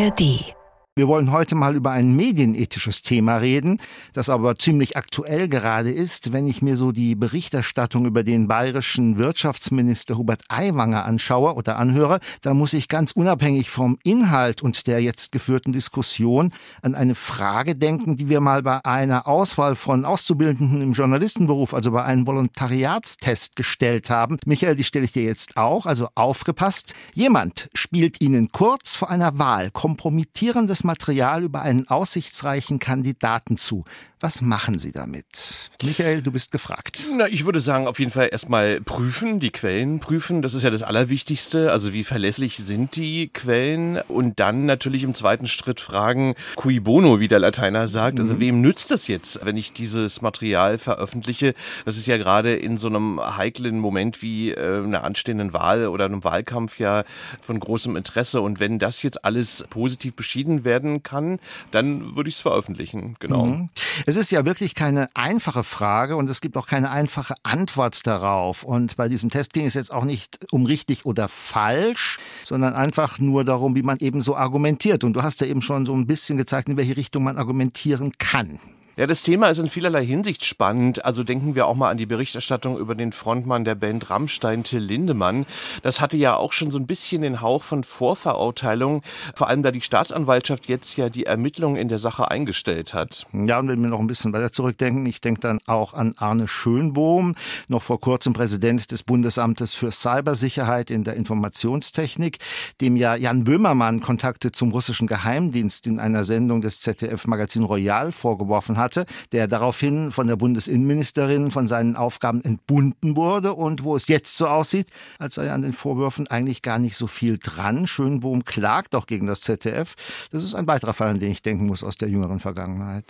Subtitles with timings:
[0.00, 0.59] ARD
[0.96, 3.80] wir wollen heute mal über ein medienethisches Thema reden,
[4.12, 9.16] das aber ziemlich aktuell gerade ist, wenn ich mir so die Berichterstattung über den bayerischen
[9.16, 15.00] Wirtschaftsminister Hubert Aiwanger anschaue oder anhöre, da muss ich ganz unabhängig vom Inhalt und der
[15.00, 20.82] jetzt geführten Diskussion an eine Frage denken, die wir mal bei einer Auswahl von Auszubildenden
[20.82, 24.38] im Journalistenberuf, also bei einem Volontariatstest gestellt haben.
[24.44, 26.94] Michael, die stelle ich dir jetzt auch, also aufgepasst.
[27.14, 33.84] Jemand spielt Ihnen kurz vor einer Wahl kompromittierendes Material über einen aussichtsreichen Kandidaten zu.
[34.22, 35.70] Was machen Sie damit?
[35.82, 37.04] Michael, du bist gefragt.
[37.16, 40.42] Na, ich würde sagen, auf jeden Fall erstmal prüfen, die Quellen prüfen.
[40.42, 41.72] Das ist ja das Allerwichtigste.
[41.72, 43.98] Also wie verlässlich sind die Quellen?
[44.08, 48.20] Und dann natürlich im zweiten Schritt fragen, cui bono, wie der Lateiner sagt.
[48.20, 48.40] Also mhm.
[48.40, 51.54] wem nützt das jetzt, wenn ich dieses Material veröffentliche?
[51.86, 56.04] Das ist ja gerade in so einem heiklen Moment wie äh, einer anstehenden Wahl oder
[56.04, 57.04] einem Wahlkampf ja
[57.40, 58.42] von großem Interesse.
[58.42, 61.40] Und wenn das jetzt alles positiv beschieden werden kann,
[61.72, 63.16] dann würde ich es veröffentlichen.
[63.18, 63.46] Genau.
[63.46, 63.70] Mhm.
[64.06, 68.62] Es ist ja wirklich keine einfache Frage und es gibt auch keine einfache Antwort darauf.
[68.62, 73.18] Und bei diesem Test ging es jetzt auch nicht um richtig oder falsch, sondern einfach
[73.18, 75.02] nur darum, wie man eben so argumentiert.
[75.02, 78.12] Und du hast ja eben schon so ein bisschen gezeigt, in welche Richtung man argumentieren
[78.18, 78.60] kann.
[79.00, 81.06] Ja, das Thema ist in vielerlei Hinsicht spannend.
[81.06, 84.80] Also denken wir auch mal an die Berichterstattung über den Frontmann der Band Rammstein, Till
[84.80, 85.46] Lindemann.
[85.82, 89.00] Das hatte ja auch schon so ein bisschen den Hauch von Vorverurteilung,
[89.34, 93.26] vor allem da die Staatsanwaltschaft jetzt ja die Ermittlungen in der Sache eingestellt hat.
[93.32, 96.46] Ja, und wenn wir noch ein bisschen weiter zurückdenken, ich denke dann auch an Arne
[96.46, 97.36] Schönbohm,
[97.68, 102.36] noch vor kurzem Präsident des Bundesamtes für Cybersicherheit in der Informationstechnik,
[102.82, 108.12] dem ja Jan Böhmermann Kontakte zum russischen Geheimdienst in einer Sendung des ZDF Magazin Royal
[108.12, 113.94] vorgeworfen hat hatte, der daraufhin von der Bundesinnenministerin von seinen Aufgaben entbunden wurde und wo
[113.94, 114.88] es jetzt so aussieht,
[115.18, 117.86] als sei an den Vorwürfen eigentlich gar nicht so viel dran.
[117.86, 119.94] Schönbohm klagt auch gegen das ZDF.
[120.32, 123.04] Das ist ein weiterer Fall, an den ich denken muss aus der jüngeren Vergangenheit.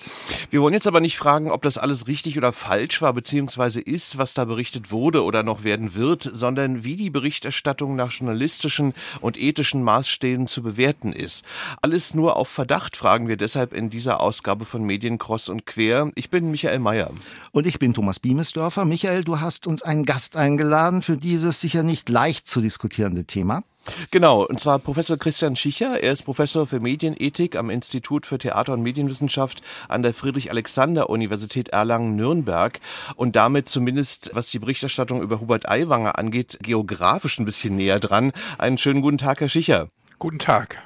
[0.51, 4.19] Wir wollen jetzt aber nicht fragen, ob das alles richtig oder falsch war, beziehungsweise ist,
[4.19, 9.41] was da berichtet wurde oder noch werden wird, sondern wie die Berichterstattung nach journalistischen und
[9.41, 11.45] ethischen Maßstäben zu bewerten ist.
[11.81, 16.11] Alles nur auf Verdacht fragen wir deshalb in dieser Ausgabe von Mediencross und quer.
[16.15, 17.11] Ich bin Michael Mayer.
[17.53, 18.85] Und ich bin Thomas Biemesdörfer.
[18.85, 23.63] Michael, du hast uns einen Gast eingeladen für dieses sicher nicht leicht zu diskutierende Thema.
[24.11, 26.01] Genau, und zwar Professor Christian Schicher.
[26.01, 32.79] Er ist Professor für Medienethik am Institut für Theater- und Medienwissenschaft an der Friedrich-Alexander-Universität Erlangen-Nürnberg
[33.17, 38.33] und damit zumindest, was die Berichterstattung über Hubert Aiwanger angeht, geografisch ein bisschen näher dran.
[38.59, 39.89] Einen schönen guten Tag, Herr Schicher.
[40.21, 40.77] Guten Tag.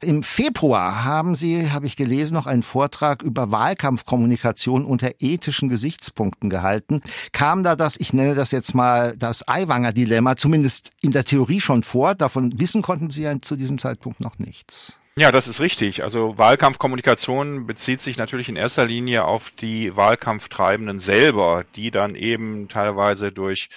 [0.00, 6.48] Im Februar haben Sie, habe ich gelesen, noch einen Vortrag über Wahlkampfkommunikation unter ethischen Gesichtspunkten
[6.48, 7.02] gehalten.
[7.32, 11.82] Kam da das, ich nenne das jetzt mal das Aiwanger-Dilemma, zumindest in der Theorie schon
[11.82, 12.14] vor?
[12.14, 15.00] Davon wissen konnten Sie ja zu diesem Zeitpunkt noch nichts.
[15.16, 16.02] Ja, das ist richtig.
[16.02, 22.68] Also Wahlkampfkommunikation bezieht sich natürlich in erster Linie auf die Wahlkampftreibenden selber, die dann eben
[22.68, 23.68] teilweise durch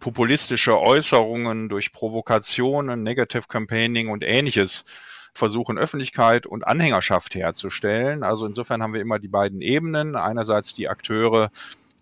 [0.00, 4.84] populistische Äußerungen, durch Provokationen, Negative Campaigning und ähnliches
[5.32, 8.24] versuchen, Öffentlichkeit und Anhängerschaft herzustellen.
[8.24, 10.16] Also insofern haben wir immer die beiden Ebenen.
[10.16, 11.50] Einerseits die Akteure,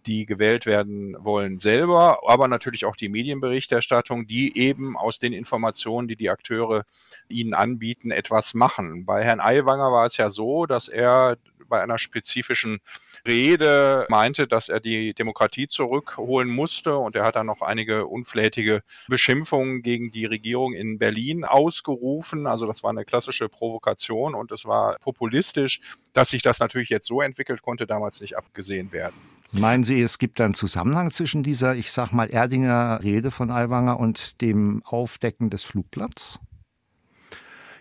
[0.06, 6.08] die gewählt werden wollen, selber, aber natürlich auch die Medienberichterstattung, die eben aus den Informationen,
[6.08, 6.84] die die Akteure
[7.28, 9.04] ihnen anbieten, etwas machen.
[9.04, 11.36] Bei Herrn Aiwanger war es ja so, dass er
[11.68, 12.80] bei einer spezifischen
[13.26, 18.82] Rede meinte, dass er die Demokratie zurückholen musste und er hat dann noch einige unflätige
[19.08, 22.46] Beschimpfungen gegen die Regierung in Berlin ausgerufen.
[22.46, 25.80] Also das war eine klassische Provokation und es war populistisch.
[26.12, 29.16] Dass sich das natürlich jetzt so entwickelt, konnte damals nicht abgesehen werden.
[29.52, 33.98] Meinen Sie, es gibt einen Zusammenhang zwischen dieser, ich sag mal, Erdinger Rede von Aiwanger
[33.98, 36.38] und dem Aufdecken des Flugplatzes?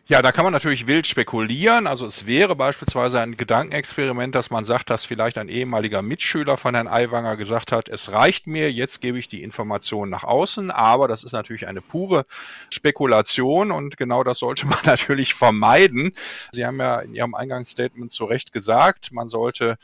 [0.09, 1.85] Ja, da kann man natürlich wild spekulieren.
[1.85, 6.75] Also es wäre beispielsweise ein Gedankenexperiment, dass man sagt, dass vielleicht ein ehemaliger Mitschüler von
[6.75, 10.71] Herrn Aiwanger gesagt hat, es reicht mir, jetzt gebe ich die Information nach außen.
[10.71, 12.25] Aber das ist natürlich eine pure
[12.69, 16.13] Spekulation und genau das sollte man natürlich vermeiden.
[16.53, 19.77] Sie haben ja in Ihrem Eingangsstatement zu Recht gesagt, man sollte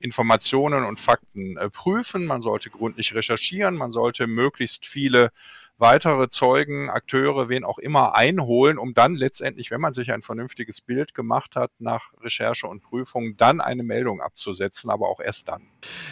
[0.00, 5.30] Informationen und Fakten äh, prüfen, man sollte gründlich recherchieren, man sollte möglichst viele
[5.78, 10.80] weitere Zeugen, Akteure, wen auch immer einholen, um dann letztendlich, wenn man sich ein vernünftiges
[10.80, 15.62] Bild gemacht hat, nach Recherche und Prüfung, dann eine Meldung abzusetzen, aber auch erst dann.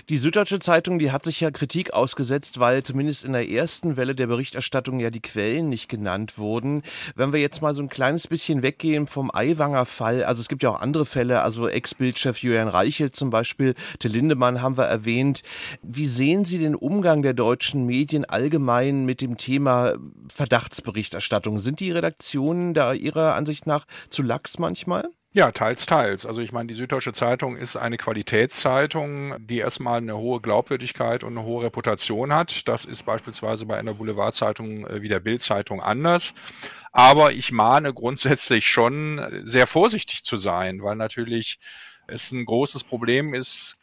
[0.08, 4.14] Die Süddeutsche Zeitung, die hat sich ja Kritik ausgesetzt, weil zumindest in der ersten Welle
[4.14, 6.82] der Berichterstattung ja die Quellen nicht genannt wurden.
[7.16, 10.62] Wenn wir jetzt mal so ein kleines bisschen weggehen vom Aiwanger Fall, also es gibt
[10.62, 15.42] ja auch andere Fälle, also Ex-Bildchef Julian Reichelt zum Beispiel, Till Lindemann haben wir erwähnt.
[15.82, 19.94] Wie sehen Sie den Umgang der deutschen Medien allgemein mit dem Thema Thema
[20.30, 21.60] Verdachtsberichterstattung.
[21.60, 25.08] Sind die Redaktionen da Ihrer Ansicht nach zu lax manchmal?
[25.32, 26.26] Ja, teils, teils.
[26.26, 31.38] Also ich meine, die Süddeutsche Zeitung ist eine Qualitätszeitung, die erstmal eine hohe Glaubwürdigkeit und
[31.38, 32.68] eine hohe Reputation hat.
[32.68, 36.34] Das ist beispielsweise bei einer Boulevardzeitung äh, wie der Bildzeitung anders.
[36.92, 41.58] Aber ich mahne grundsätzlich schon, sehr vorsichtig zu sein, weil natürlich
[42.08, 43.76] es ein großes Problem ist,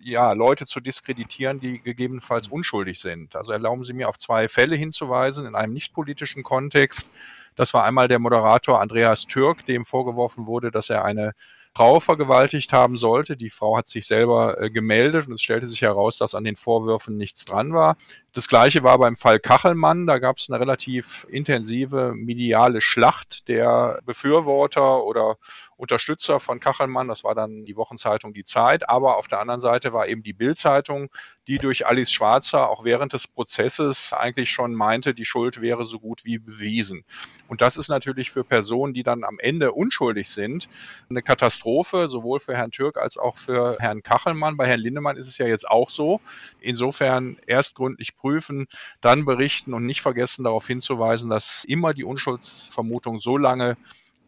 [0.00, 3.36] ja, Leute zu diskreditieren, die gegebenenfalls unschuldig sind.
[3.36, 7.10] Also erlauben Sie mir auf zwei Fälle hinzuweisen in einem nicht politischen Kontext.
[7.56, 11.32] Das war einmal der Moderator Andreas Türk, dem vorgeworfen wurde, dass er eine
[11.76, 13.36] Frau vergewaltigt haben sollte.
[13.36, 16.56] Die Frau hat sich selber äh, gemeldet und es stellte sich heraus, dass an den
[16.56, 17.98] Vorwürfen nichts dran war.
[18.32, 20.06] Das gleiche war beim Fall Kachelmann.
[20.06, 25.36] Da gab es eine relativ intensive mediale Schlacht der Befürworter oder
[25.76, 27.08] Unterstützer von Kachelmann.
[27.08, 28.88] Das war dann die Wochenzeitung Die Zeit.
[28.88, 31.10] Aber auf der anderen Seite war eben die Bildzeitung,
[31.46, 36.00] die durch Alice Schwarzer auch während des Prozesses eigentlich schon meinte, die Schuld wäre so
[36.00, 37.04] gut wie bewiesen.
[37.48, 40.68] Und das ist natürlich für Personen, die dann am Ende unschuldig sind,
[41.08, 41.65] eine Katastrophe,
[42.08, 44.56] sowohl für Herrn Türk als auch für Herrn Kachelmann.
[44.56, 46.20] Bei Herrn Lindemann ist es ja jetzt auch so.
[46.60, 48.66] Insofern erst gründlich prüfen,
[49.00, 53.76] dann berichten und nicht vergessen darauf hinzuweisen, dass immer die Unschuldsvermutung so lange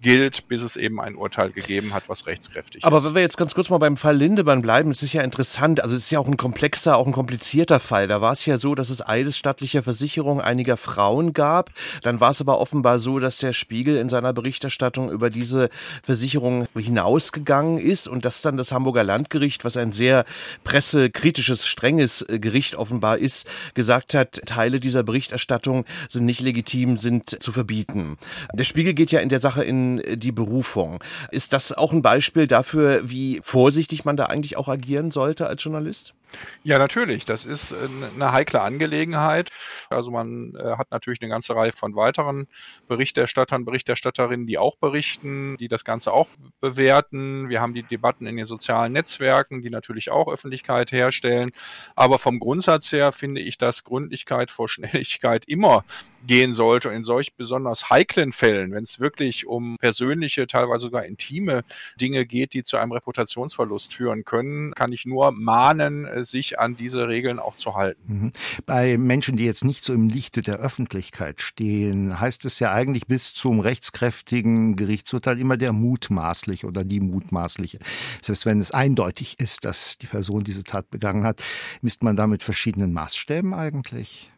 [0.00, 3.02] gilt, bis es eben ein Urteil gegeben hat, was rechtskräftig Aber ist.
[3.02, 5.82] Aber wenn wir jetzt ganz kurz mal beim Fall Lindemann bleiben, es ist ja interessant,
[5.82, 8.06] also es ist ja auch ein komplexer, auch ein komplizierter Fall.
[8.06, 11.70] Da war es ja so, dass es eidesstattliche Versicherungen einiger Frauen gab.
[12.02, 15.68] Dann war es aber offenbar so, dass der Spiegel in seiner Berichterstattung über diese
[16.04, 20.24] Versicherung hinausgegangen ist und dass dann das Hamburger Landgericht, was ein sehr
[20.62, 27.42] pressekritisches, strenges äh, Gericht offenbar ist, gesagt hat, Teile dieser Berichterstattung sind nicht legitim, sind
[27.42, 28.16] zu verbieten.
[28.52, 31.02] Der Spiegel geht ja in der Sache in die Berufung.
[31.30, 35.64] Ist das auch ein Beispiel dafür, wie vorsichtig man da eigentlich auch agieren sollte als
[35.64, 36.14] Journalist?
[36.62, 37.24] Ja, natürlich.
[37.24, 39.50] Das ist eine heikle Angelegenheit.
[39.90, 42.46] Also man äh, hat natürlich eine ganze Reihe von weiteren
[42.88, 46.28] Berichterstattern, Berichterstatterinnen, die auch berichten, die das Ganze auch
[46.60, 47.48] bewerten.
[47.48, 51.52] Wir haben die Debatten in den sozialen Netzwerken, die natürlich auch Öffentlichkeit herstellen.
[51.94, 55.84] Aber vom Grundsatz her finde ich, dass Gründlichkeit vor Schnelligkeit immer
[56.26, 56.88] gehen sollte.
[56.88, 61.62] Und in solch besonders heiklen Fällen, wenn es wirklich um persönliche, teilweise sogar intime
[62.00, 67.08] Dinge geht, die zu einem Reputationsverlust führen können, kann ich nur mahnen, sich an diese
[67.08, 68.00] Regeln auch zu halten.
[68.06, 68.32] Mhm.
[68.66, 73.06] Bei Menschen, die jetzt nicht so im Lichte der Öffentlichkeit stehen, heißt es ja eigentlich
[73.06, 77.78] bis zum rechtskräftigen Gerichtsurteil immer der mutmaßlich oder die mutmaßliche.
[78.22, 81.42] Selbst wenn es eindeutig ist, dass die Person diese Tat begangen hat,
[81.82, 84.30] misst man da mit verschiedenen Maßstäben eigentlich?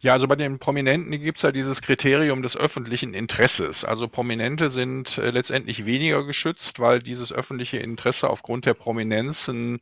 [0.00, 3.84] Ja, also bei den Prominenten gibt es ja dieses Kriterium des öffentlichen Interesses.
[3.84, 9.80] Also Prominente sind äh, letztendlich weniger geschützt, weil dieses öffentliche Interesse aufgrund der Prominenzen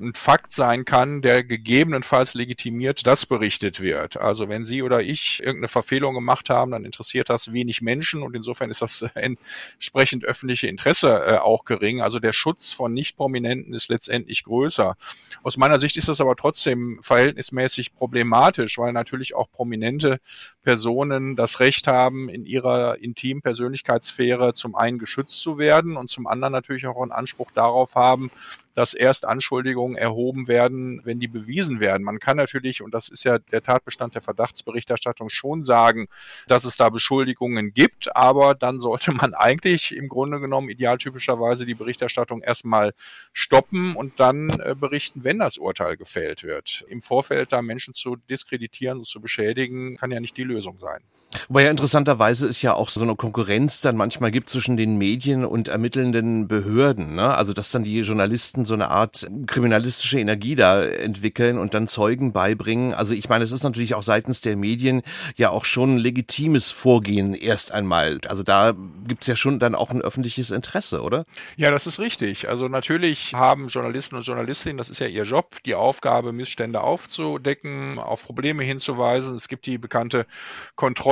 [0.00, 4.16] ein Fakt sein kann, der gegebenenfalls legitimiert, dass berichtet wird.
[4.16, 8.34] Also wenn Sie oder ich irgendeine Verfehlung gemacht haben, dann interessiert das wenig Menschen und
[8.34, 12.00] insofern ist das entsprechend öffentliche Interesse äh, auch gering.
[12.00, 14.96] Also der Schutz von Nicht-Prominenten ist letztendlich größer.
[15.42, 20.18] Aus meiner Sicht ist das aber trotzdem verhältnismäßig problematisch, weil natürlich auch prominente
[20.64, 26.26] Personen das Recht haben, in ihrer intimen Persönlichkeitssphäre zum einen geschützt zu werden und zum
[26.26, 28.30] anderen natürlich auch einen Anspruch darauf haben,
[28.74, 32.02] dass erst Anschuldigungen erhoben werden, wenn die bewiesen werden.
[32.02, 36.08] Man kann natürlich, und das ist ja der Tatbestand der Verdachtsberichterstattung, schon sagen,
[36.48, 41.74] dass es da Beschuldigungen gibt, aber dann sollte man eigentlich im Grunde genommen idealtypischerweise die
[41.74, 42.92] Berichterstattung erstmal
[43.32, 46.84] stoppen und dann äh, berichten, wenn das Urteil gefällt wird.
[46.88, 51.00] Im Vorfeld da Menschen zu diskreditieren und zu beschädigen, kann ja nicht die Lösung sein.
[51.48, 55.44] Wobei ja interessanterweise es ja auch so eine Konkurrenz dann manchmal gibt zwischen den Medien
[55.44, 57.14] und ermittelnden Behörden.
[57.14, 57.34] Ne?
[57.34, 62.32] Also dass dann die Journalisten so eine Art kriminalistische Energie da entwickeln und dann Zeugen
[62.32, 62.94] beibringen.
[62.94, 65.02] Also ich meine, es ist natürlich auch seitens der Medien
[65.36, 68.20] ja auch schon ein legitimes Vorgehen erst einmal.
[68.28, 68.74] Also da
[69.06, 71.24] gibt's ja schon dann auch ein öffentliches Interesse, oder?
[71.56, 72.48] Ja, das ist richtig.
[72.48, 77.98] Also natürlich haben Journalisten und Journalistinnen, das ist ja ihr Job, die Aufgabe, Missstände aufzudecken,
[77.98, 79.34] auf Probleme hinzuweisen.
[79.34, 80.26] Es gibt die bekannte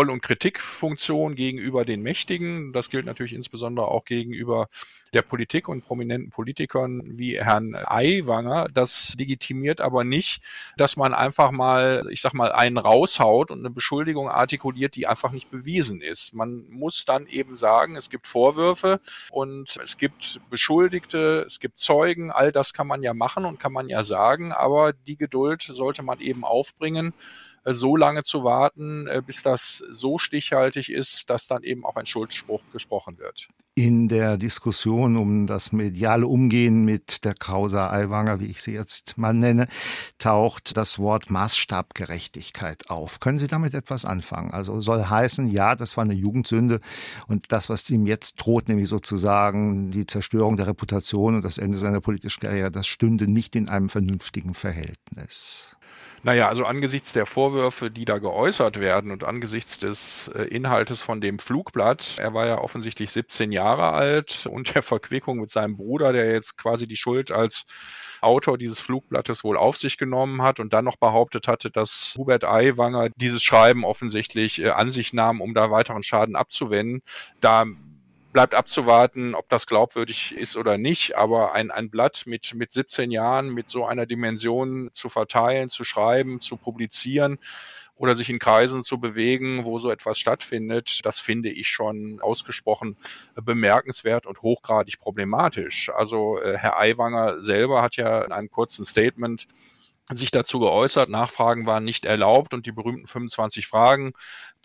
[0.02, 2.72] Kontroll- und Kritikfunktion gegenüber den Mächtigen.
[2.72, 4.66] Das gilt natürlich insbesondere auch gegenüber
[5.14, 8.68] der Politik und prominenten Politikern wie Herrn Aiwanger.
[8.72, 10.40] Das legitimiert aber nicht,
[10.76, 15.30] dass man einfach mal, ich sag mal, einen raushaut und eine Beschuldigung artikuliert, die einfach
[15.30, 16.34] nicht bewiesen ist.
[16.34, 22.32] Man muss dann eben sagen, es gibt Vorwürfe und es gibt Beschuldigte, es gibt Zeugen,
[22.32, 26.02] all das kann man ja machen und kann man ja sagen, aber die Geduld sollte
[26.02, 27.12] man eben aufbringen
[27.64, 32.06] so lange zu warten, äh, bis das so stichhaltig ist, dass dann eben auch ein
[32.06, 33.48] Schuldspruch gesprochen wird.
[33.74, 39.16] In der Diskussion um das mediale Umgehen mit der Causa Aiwanger, wie ich sie jetzt
[39.16, 39.66] mal nenne,
[40.18, 43.20] taucht das Wort Maßstabgerechtigkeit auf.
[43.20, 44.50] Können Sie damit etwas anfangen?
[44.50, 46.80] Also soll heißen, ja, das war eine Jugendsünde
[47.28, 51.78] und das, was ihm jetzt droht, nämlich sozusagen die Zerstörung der Reputation und das Ende
[51.78, 55.76] seiner politischen Karriere, das stünde nicht in einem vernünftigen Verhältnis.
[56.24, 61.20] Naja, also angesichts der Vorwürfe, die da geäußert werden und angesichts des äh, Inhaltes von
[61.20, 66.12] dem Flugblatt, er war ja offensichtlich 17 Jahre alt und der Verquickung mit seinem Bruder,
[66.12, 67.66] der jetzt quasi die Schuld als
[68.20, 72.44] Autor dieses Flugblattes wohl auf sich genommen hat und dann noch behauptet hatte, dass Hubert
[72.44, 77.02] Aiwanger dieses Schreiben offensichtlich äh, an sich nahm, um da weiteren Schaden abzuwenden.
[77.40, 77.66] Da
[78.32, 81.16] bleibt abzuwarten, ob das glaubwürdig ist oder nicht.
[81.16, 85.84] Aber ein, ein Blatt mit, mit 17 Jahren, mit so einer Dimension zu verteilen, zu
[85.84, 87.38] schreiben, zu publizieren,
[88.02, 92.96] oder sich in Kreisen zu bewegen, wo so etwas stattfindet, das finde ich schon ausgesprochen
[93.36, 95.88] bemerkenswert und hochgradig problematisch.
[95.90, 99.46] Also äh, Herr Aiwanger selber hat ja in einem kurzen Statement
[100.10, 101.08] sich dazu geäußert.
[101.10, 104.14] Nachfragen waren nicht erlaubt und die berühmten 25 Fragen,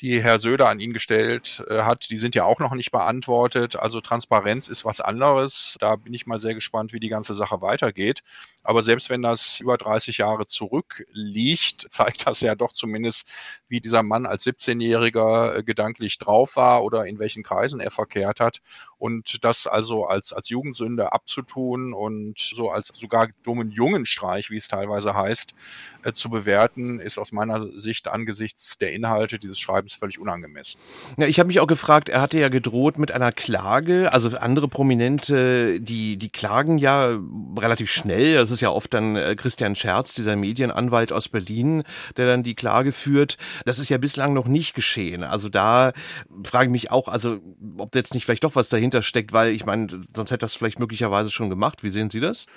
[0.01, 3.75] die Herr Söder an ihn gestellt äh, hat, die sind ja auch noch nicht beantwortet.
[3.75, 5.75] Also Transparenz ist was anderes.
[5.79, 8.21] Da bin ich mal sehr gespannt, wie die ganze Sache weitergeht.
[8.63, 13.27] Aber selbst wenn das über 30 Jahre zurückliegt, zeigt das ja doch zumindest,
[13.69, 18.39] wie dieser Mann als 17-Jähriger äh, gedanklich drauf war oder in welchen Kreisen er verkehrt
[18.39, 18.59] hat.
[18.99, 24.67] Und das also als, als Jugendsünde abzutun und so als sogar dummen Jungenstreich, wie es
[24.67, 25.55] teilweise heißt,
[26.03, 30.79] äh, zu bewerten, ist aus meiner Sicht angesichts der Inhalte dieses Schreibens völlig unangemessen.
[31.17, 34.67] Ja, ich habe mich auch gefragt, er hatte ja gedroht mit einer Klage, also andere
[34.67, 37.17] Prominente, die, die klagen ja
[37.57, 41.83] relativ schnell, das ist ja oft dann äh, Christian Scherz, dieser Medienanwalt aus Berlin,
[42.15, 43.37] der dann die Klage führt.
[43.65, 45.23] Das ist ja bislang noch nicht geschehen.
[45.23, 45.93] Also da
[46.43, 47.39] frage ich mich auch, also
[47.77, 50.79] ob jetzt nicht vielleicht doch was dahinter steckt, weil ich meine, sonst hätte das vielleicht
[50.79, 51.83] möglicherweise schon gemacht.
[51.83, 52.47] Wie sehen Sie das?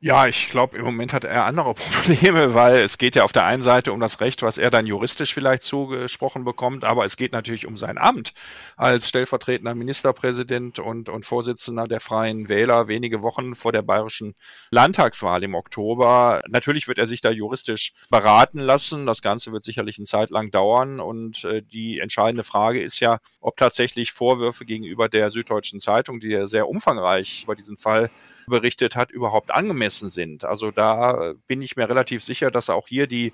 [0.00, 3.46] Ja, ich glaube, im Moment hat er andere Probleme, weil es geht ja auf der
[3.46, 7.32] einen Seite um das Recht, was er dann juristisch vielleicht zugesprochen bekommt, aber es geht
[7.32, 8.34] natürlich um sein Amt
[8.76, 14.34] als stellvertretender Ministerpräsident und, und Vorsitzender der Freien Wähler wenige Wochen vor der bayerischen
[14.70, 16.42] Landtagswahl im Oktober.
[16.46, 19.06] Natürlich wird er sich da juristisch beraten lassen.
[19.06, 23.18] Das Ganze wird sicherlich eine Zeit lang dauern und äh, die entscheidende Frage ist ja,
[23.40, 28.10] ob tatsächlich Vorwürfe gegenüber der Süddeutschen Zeitung, die ja sehr umfangreich über diesen Fall
[28.46, 30.44] berichtet hat, überhaupt angemessen sind.
[30.44, 33.32] Also da bin ich mir relativ sicher, dass auch hier die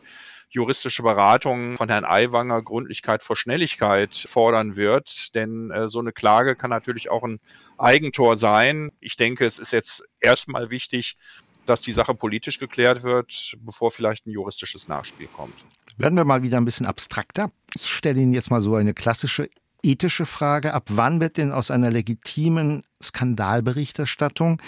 [0.52, 5.34] juristische Beratung von Herrn Aiwanger Gründlichkeit vor Schnelligkeit fordern wird.
[5.34, 7.40] Denn äh, so eine Klage kann natürlich auch ein
[7.78, 8.92] Eigentor sein.
[9.00, 11.16] Ich denke, es ist jetzt erstmal wichtig,
[11.64, 15.54] dass die Sache politisch geklärt wird, bevor vielleicht ein juristisches Nachspiel kommt.
[15.96, 17.50] Werden wir mal wieder ein bisschen abstrakter.
[17.74, 19.48] Ich stelle Ihnen jetzt mal so eine klassische
[19.82, 20.74] ethische Frage.
[20.74, 24.60] Ab wann wird denn aus einer legitimen Skandalberichterstattung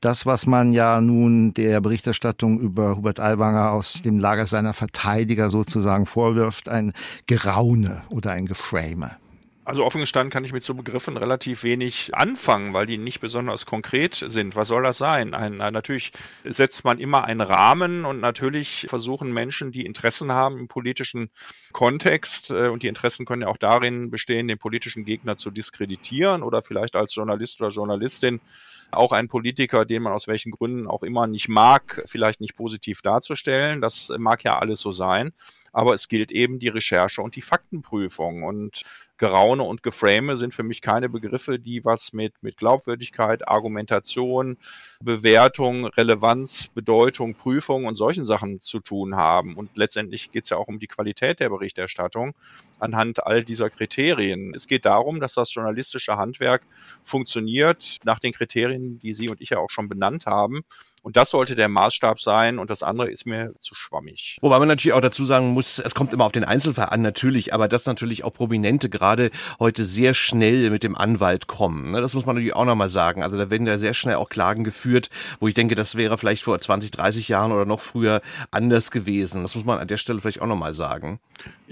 [0.00, 5.50] das, was man ja nun der Berichterstattung über Hubert Aiwanger aus dem Lager seiner Verteidiger
[5.50, 6.92] sozusagen vorwirft, ein
[7.26, 9.10] Geraune oder ein Geframe?
[9.62, 13.66] Also offen gestanden kann ich mit so Begriffen relativ wenig anfangen, weil die nicht besonders
[13.66, 14.56] konkret sind.
[14.56, 15.34] Was soll das sein?
[15.34, 16.12] Ein, natürlich
[16.44, 21.30] setzt man immer einen Rahmen und natürlich versuchen Menschen, die Interessen haben im politischen
[21.72, 26.42] Kontext, äh, und die Interessen können ja auch darin bestehen, den politischen Gegner zu diskreditieren
[26.42, 28.40] oder vielleicht als Journalist oder Journalistin
[28.92, 33.02] auch einen Politiker, den man aus welchen Gründen auch immer nicht mag, vielleicht nicht positiv
[33.02, 33.80] darzustellen.
[33.80, 35.32] Das mag ja alles so sein.
[35.72, 38.42] Aber es gilt eben die Recherche und die Faktenprüfung.
[38.42, 38.82] Und
[39.20, 44.56] Geraune und Geframe sind für mich keine Begriffe, die was mit, mit Glaubwürdigkeit, Argumentation,
[45.02, 49.56] Bewertung, Relevanz, Bedeutung, Prüfung und solchen Sachen zu tun haben.
[49.56, 52.34] Und letztendlich geht es ja auch um die Qualität der Berichterstattung
[52.78, 54.54] anhand all dieser Kriterien.
[54.54, 56.66] Es geht darum, dass das journalistische Handwerk
[57.04, 60.62] funktioniert nach den Kriterien, die Sie und ich ja auch schon benannt haben.
[61.02, 64.38] Und das sollte der Maßstab sein und das andere ist mir zu schwammig.
[64.42, 67.54] Wobei man natürlich auch dazu sagen muss, es kommt immer auf den Einzelfall an, natürlich,
[67.54, 71.92] aber dass natürlich auch Prominente gerade heute sehr schnell mit dem Anwalt kommen.
[71.92, 72.00] Ne?
[72.00, 73.22] Das muss man natürlich auch nochmal sagen.
[73.22, 76.42] Also da werden ja sehr schnell auch Klagen geführt, wo ich denke, das wäre vielleicht
[76.42, 79.42] vor 20, 30 Jahren oder noch früher anders gewesen.
[79.42, 81.20] Das muss man an der Stelle vielleicht auch nochmal sagen.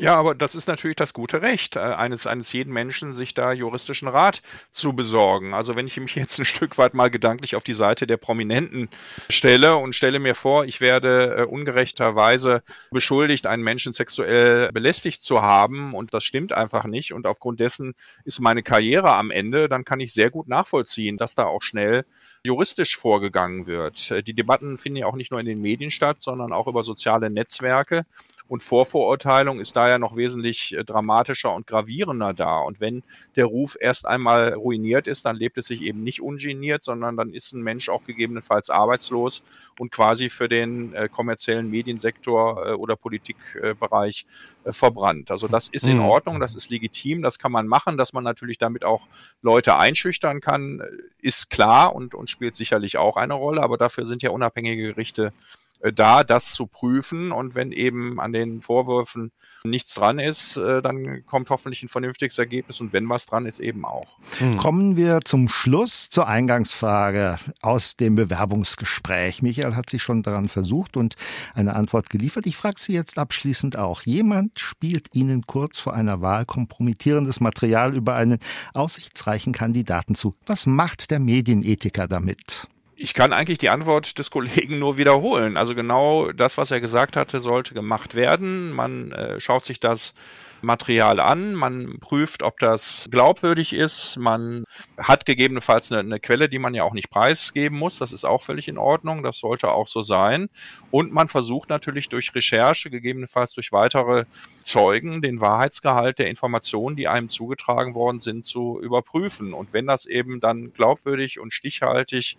[0.00, 3.50] Ja, aber das ist natürlich das gute Recht äh, eines, eines jeden Menschen, sich da
[3.52, 5.54] juristischen Rat zu besorgen.
[5.54, 8.90] Also wenn ich mich jetzt ein Stück weit mal gedanklich auf die Seite der Prominenten
[9.28, 12.62] stelle und stelle mir vor, ich werde äh, ungerechterweise
[12.92, 17.94] beschuldigt, einen Menschen sexuell belästigt zu haben und das stimmt einfach nicht und aufgrund dessen
[18.24, 22.04] ist meine Karriere am Ende, dann kann ich sehr gut nachvollziehen, dass da auch schnell
[22.44, 24.12] juristisch vorgegangen wird.
[24.12, 26.84] Äh, die Debatten finden ja auch nicht nur in den Medien statt, sondern auch über
[26.84, 28.04] soziale Netzwerke.
[28.46, 32.58] Und Vorverurteilung ist daher noch wesentlich äh, dramatischer und gravierender da.
[32.60, 33.02] Und wenn
[33.36, 37.32] der Ruf erst einmal ruiniert ist, dann lebt es sich eben nicht ungeniert, sondern dann
[37.32, 39.42] ist ein Mensch auch gegebenenfalls arbeitslos
[39.78, 44.26] und quasi für den äh, kommerziellen Mediensektor äh, oder Politikbereich
[44.64, 45.30] äh, verbrannt.
[45.30, 46.04] Also das ist in mhm.
[46.04, 49.06] Ordnung, das ist legitim, das kann man machen, dass man natürlich damit auch
[49.42, 50.82] Leute einschüchtern kann,
[51.20, 55.32] ist klar und, und spielt sicherlich auch eine Rolle, aber dafür sind ja unabhängige Gerichte
[55.80, 57.32] da, das zu prüfen.
[57.32, 59.32] Und wenn eben an den Vorwürfen
[59.64, 62.80] nichts dran ist, äh, dann kommt hoffentlich ein vernünftiges Ergebnis.
[62.80, 64.18] Und wenn was dran ist, eben auch.
[64.38, 64.56] Hm.
[64.56, 69.42] Kommen wir zum Schluss zur Eingangsfrage aus dem Bewerbungsgespräch.
[69.42, 71.14] Michael hat sich schon daran versucht und
[71.54, 72.46] eine Antwort geliefert.
[72.46, 74.02] Ich frage Sie jetzt abschließend auch.
[74.02, 78.38] Jemand spielt Ihnen kurz vor einer Wahl kompromittierendes Material über einen
[78.74, 80.34] aussichtsreichen Kandidaten zu.
[80.46, 82.68] Was macht der Medienethiker damit?
[83.00, 85.56] Ich kann eigentlich die Antwort des Kollegen nur wiederholen.
[85.56, 88.72] Also genau das, was er gesagt hatte, sollte gemacht werden.
[88.72, 90.14] Man äh, schaut sich das
[90.62, 94.64] Material an, man prüft, ob das glaubwürdig ist, man
[94.98, 98.42] hat gegebenenfalls eine, eine, Quelle, die man ja auch nicht preisgeben muss, das ist auch
[98.42, 100.48] völlig in Ordnung, das sollte auch so sein.
[100.90, 104.24] Und man versucht natürlich durch Recherche, gegebenenfalls durch weitere
[104.62, 109.52] Zeugen, den Wahrheitsgehalt der Informationen, die einem zugetragen worden sind, zu überprüfen.
[109.52, 112.36] Und wenn das eben dann glaubwürdig und stichhaltig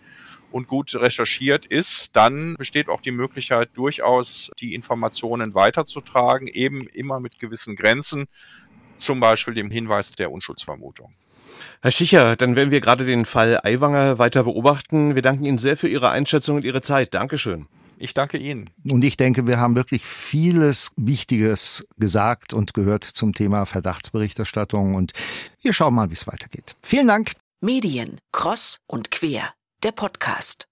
[0.51, 7.19] und gut recherchiert ist, dann besteht auch die Möglichkeit, durchaus die Informationen weiterzutragen, eben immer
[7.19, 8.09] mit gewissen Grenzen,
[8.98, 11.13] zum Beispiel dem Hinweis der Unschuldsvermutung.
[11.82, 15.16] Herr Schicher, dann werden wir gerade den Fall Aiwanger weiter beobachten.
[15.16, 17.13] Wir danken Ihnen sehr für Ihre Einschätzung und Ihre Zeit.
[17.13, 17.68] Dankeschön.
[17.98, 18.70] Ich danke Ihnen.
[18.89, 24.96] Und ich denke, wir haben wirklich vieles Wichtiges gesagt und gehört zum Thema Verdachtsberichterstattung.
[24.96, 25.12] Und
[25.62, 26.75] wir schauen mal, wie es weitergeht.
[26.82, 27.34] Vielen Dank.
[27.60, 30.68] Medien, Cross und Quer der Podcast.